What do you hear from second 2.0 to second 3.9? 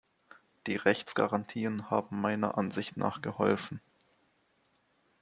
meiner Ansicht nach geholfen.